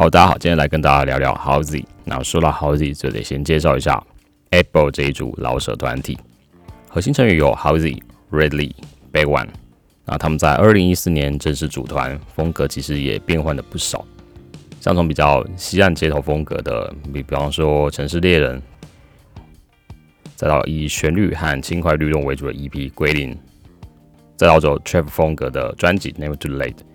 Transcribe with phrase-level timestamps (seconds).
[0.00, 1.84] 好，大家好，今天来跟大家聊聊 Howzy。
[2.06, 4.02] 那说到 Howzy，就得先介绍一下
[4.48, 6.18] Apple 这一组老舍团体。
[6.88, 8.00] 核心成员有 Howzy、
[8.30, 8.72] Redley、
[9.12, 9.48] Big One。
[10.06, 14.02] 那他们在二零一四年正式组团，风格其实也变换了不少，
[14.80, 18.62] 像从比较西岸街头风格的，比比方说城市猎人，
[20.34, 23.36] 再到以旋律和轻快律动为主的 EP 归零，
[24.34, 26.89] 再到走 Trap 风格的专辑 Never Too Late。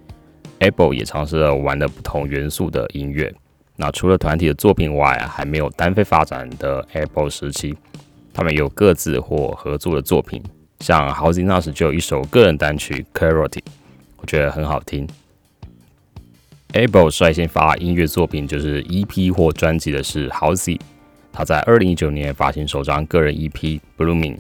[0.66, 3.32] Apple 也尝试了玩的不同元素的音乐。
[3.76, 7.76] 那除了团体的作品外，还没有单飞发展的 Apple 时期，
[8.34, 10.42] 他们有各自或合作的作品。
[10.80, 13.62] 像 Howzy 那时就有一首个人单曲 Clarity，
[14.18, 15.08] 我觉得很好听。
[16.74, 20.80] Apple 率先发音乐作品就是 EP 或专辑的是 Howzy，
[21.32, 24.38] 他在二零一九年发行首张个人 EP Blooming。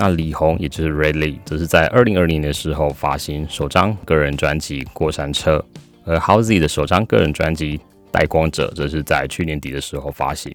[0.00, 5.62] 那李红，也就是 Redley，则是在二零二零年的时候发行首张个人专辑《过山车》，
[6.06, 7.76] 而 Howzy 的首张个人专辑
[8.10, 10.50] 《带光者》则是在去年底的时候发行。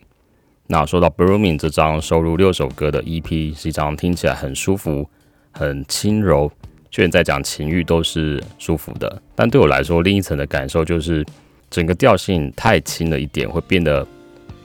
[0.66, 5.08] 那说到《Blooming》这张收录六首歌的 EP，是一张听起来很舒服、
[5.52, 6.52] 很轻柔，
[6.89, 9.22] 就连在讲情欲都是舒服的。
[9.36, 11.23] 但对我来说，另一层的感受就是
[11.70, 14.08] 整个调性太轻了一点，会变得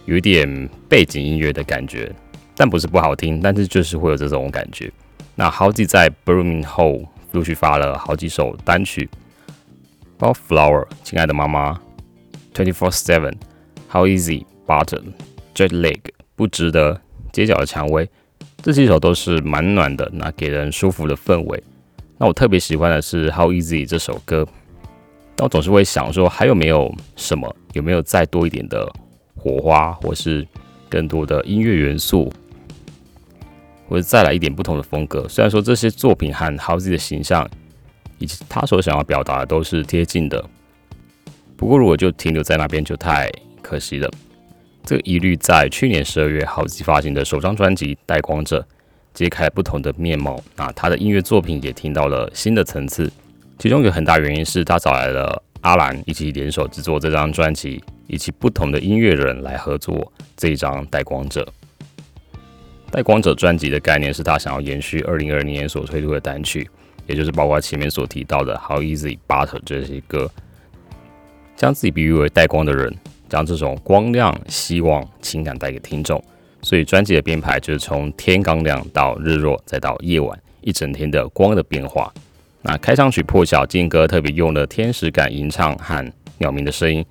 [0.06, 2.10] 有一点背景音乐的感觉。
[2.60, 4.92] 但不是不好听，但是就是会有这种感觉。
[5.34, 7.00] 那 Howzy 在 Blooming 后
[7.32, 9.08] 陆续发了好几首单曲，
[10.18, 11.80] 包括 Flower、亲爱的妈妈、
[12.52, 13.32] Twenty Four Seven、
[13.90, 15.00] How Easy、Butter、
[15.54, 16.00] Jet Leg、
[16.36, 17.00] 不值得、
[17.32, 18.06] 街角的蔷薇，
[18.60, 21.62] 这几首都是蛮暖的，那给人舒服的氛围。
[22.18, 24.46] 那我特别喜欢的是 How Easy 这首歌，
[25.34, 27.56] 但我总是会想说，还有没有什么？
[27.72, 28.86] 有没有再多一点的
[29.34, 30.46] 火花，或是
[30.90, 32.30] 更多的音乐元素？
[33.90, 35.28] 或者再来一点不同的风格。
[35.28, 37.46] 虽然说这些作品和 Howzy 的形象
[38.18, 40.42] 以及他所想要表达的都是贴近的，
[41.56, 43.28] 不过如果就停留在那边就太
[43.60, 44.08] 可惜了。
[44.84, 48.60] 这个疑虑在去年十二月 Howzy 发行的首张专辑《带光者》
[49.12, 50.40] 揭开不同的面貌。
[50.54, 53.10] 那他的音乐作品也听到了新的层次，
[53.58, 61.42] 其中有很大原因是他找来了阿兰一起联手制作这张专辑，以及不同的音乐人来合作这一张《带光者》。
[62.90, 66.68] 带光者专辑的概念是他想要延续二零二零年所推出的单曲，
[67.06, 70.28] 也就是包括前面所提到的 How Easy Butter 这些歌，
[71.56, 72.92] 将自己比喻为带光的人，
[73.28, 76.22] 将这种光亮、希望、情感带给听众。
[76.62, 82.12] 所以专辑的编排就是从天刚亮到日落，再到夜晚，一整天的光的变化。
[82.62, 87.04] 那开场曲破晓劲歌特别用了天使感吟唱和鸟鸣的声音。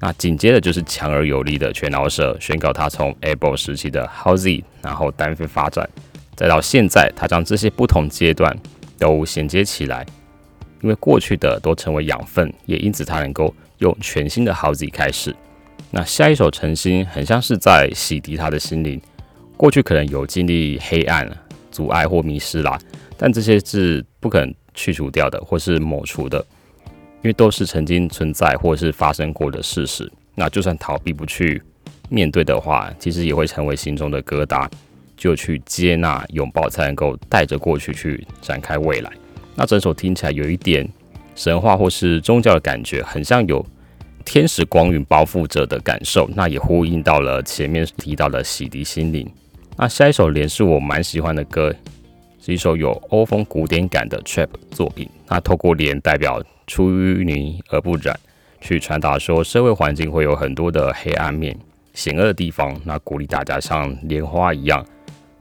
[0.00, 5.88] 那紧接着就是强而有力的全脑蛇宣告他从 Apple 时期的 Howzy，然后单飞发展，
[6.36, 8.56] 再到现在，他将这些不同阶段
[8.96, 10.06] 都衔接起来，
[10.82, 15.34] 因为过去的都成为养分，也因此他能够用全新的 Howzy 开始。
[15.90, 19.00] 那下一首晨星很像是在洗涤他的心灵，
[19.56, 21.28] 过去可能有经历黑暗、
[21.72, 22.78] 阻碍或迷失啦，
[23.16, 26.44] 但这些是不可能去除掉的，或是抹除的。
[27.22, 31.60] 因为都是曾经存在或者是发生过的事实，那就算逃避不去
[32.08, 34.68] 面对的话，其实也会成为心中的疙瘩，
[35.16, 39.10] 就去接纳、拥抱，才能够带着过去去展开未来。
[39.56, 40.88] 那整首听起来有一点
[41.34, 43.64] 神话或是宗教的感觉，很像有
[44.24, 49.28] 天使光云包覆着的感受，那也呼应到了前面提到的洗涤心灵。
[49.76, 51.74] 那下一首连是我蛮喜欢的歌，
[52.40, 56.42] 是一首有欧风古典感的 trap 作品，那透过脸代表。
[56.70, 58.14] 出淤泥而不染，
[58.60, 61.58] 去传达说社会环境会有很多的黑暗面、
[61.94, 62.78] 险恶的地方。
[62.84, 64.84] 那鼓励大家像莲花一样，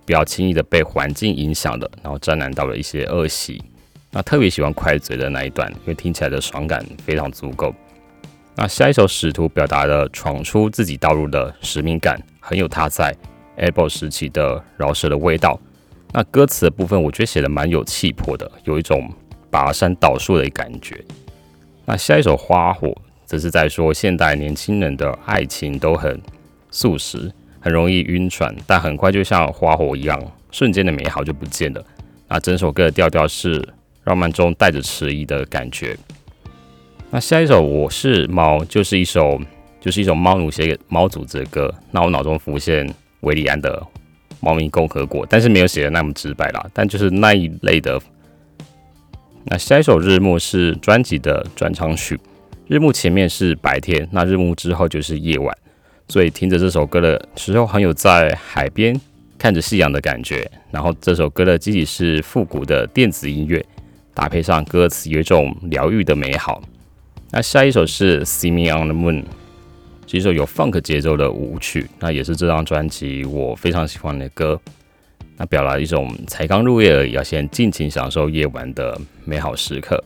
[0.06, 3.62] 不要轻易的被环境影响的，然后沾染到了一些恶习。
[4.10, 7.76] 那特别喜欢快嘴的那一段，因为听起来的爽感非常足够。
[8.56, 13.14] 那下一首使徒表达了闯出自己道路的使命感，很有他在
[13.58, 15.60] Apple 时期的饶舌的味道。
[16.14, 19.12] 那歌词的部分，我觉得写的蛮有气魄的，有一种。
[19.50, 21.02] 跋山倒树的感觉。
[21.86, 22.90] 那下一首《花火》
[23.26, 26.22] 则是在说现代年轻人的爱情都很
[26.70, 27.32] 速食，
[27.62, 30.22] 很容易晕船，但很快就像花火一样，
[30.52, 31.84] 瞬间的美好就不见了。
[32.28, 33.66] 那整首歌的调调是
[34.04, 35.98] 浪漫中带着迟疑的感觉。
[37.10, 39.40] 那下一首《我是猫》就是一首
[39.80, 41.74] 就是一首猫奴写给猫组织的歌。
[41.90, 43.80] 那我脑中浮现维里安的
[44.40, 48.00] 《猫咪共和国》，但是没有写的那么直白啦，但就是那一类的。
[49.46, 52.20] 那下一首《日暮》是专辑的转场曲，
[52.68, 55.58] 日暮前面是白天，那日暮之后就是夜晚，
[56.10, 59.00] 所以听着这首歌的时候，很有在海边
[59.38, 60.50] 看着夕阳的感觉。
[60.70, 63.66] 然后这首歌的基底是复古的电子音乐，
[64.14, 66.62] 搭配上歌词，有一种疗愈的美好。
[67.32, 69.22] 那下一首是《See Me on the Moon》，
[70.08, 74.60] 几首有 funk 节奏的舞曲，那也是这张专辑我非常喜欢的歌。
[75.36, 80.02] 那表达一种才刚入夜而已，要先尽情享受夜晚的美好时刻。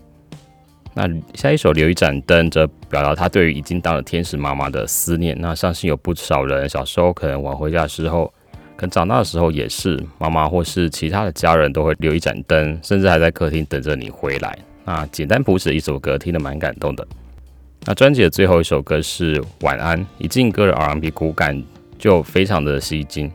[0.94, 5.38] 那下一首《留一盏灯》则表达他对于已经当了天使妈妈的思念。
[5.39, 8.25] 那相信有不少人小时候可能晚回家的时候，
[8.75, 14.57] 可能长大的时候也是，妈妈或是其他的家人都会留一盏灯，甚至还在客厅等着你回来。
[14.83, 17.07] 那简单朴实的一首歌，听得蛮感动的。
[17.83, 21.62] 那专辑的最后一首歌是《晚安》，一进歌的 R&B 骨感
[21.98, 23.31] 就非常的吸睛。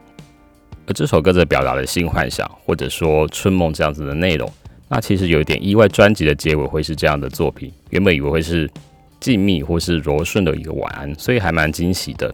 [0.87, 4.48] 而这首歌则表达了新幻想，或者说春梦这样子的内容。
[4.88, 7.72] 那其实有一点意外，专辑的结尾会是这样的作品。
[7.90, 8.70] 原本以为会是
[9.19, 12.32] 静谧或是柔顺的一个晚安，所以还蛮惊喜的。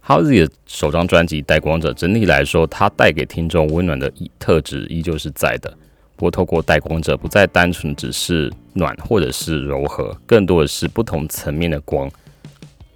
[0.00, 5.76] h o w z y 的首张专辑《带光者》，整体来说，它带给听众温暖的特质依旧是在的。
[6.16, 12.10] 不过，透过带光者，不再单纯只是暖或者是柔和，更多的是不同层面的光。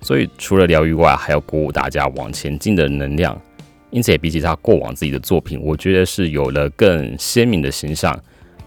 [0.00, 3.38] 所以，除了疗愈外，还要鼓舞大家往前进的能量。
[3.90, 8.16] 因此，也比起他过往自己的作品，我觉得是有了更鲜明的形象，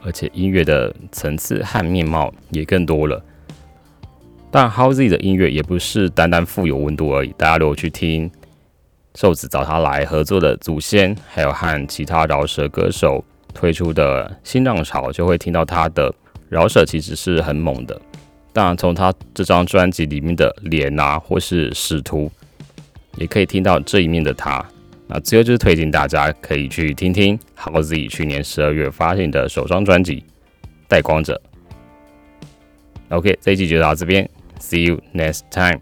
[0.04, 3.24] 而且音乐的层次和面貌也更多了。
[4.50, 7.34] 但 Howzy 的音乐也不是单单富有温度而已。
[7.38, 8.30] 大家如果去听
[9.16, 16.14] 瘦子找他来合作的《祖先》，还有和其他饶舌歌手推出的新浪潮，就会听到他的
[16.50, 18.00] 饶舌其实是很猛的。
[18.54, 22.30] 当然，从他这张专辑里面的脸啊，或是使徒，
[23.16, 24.66] 也可以听到这一面的他。
[25.08, 30.18] 那最后就是推荐大家可以去听听 Howzy 去年十二月发行的首张专辑
[30.88, 31.42] 《带光者》。
[33.16, 35.80] OK，这一集就到这边，See you next time。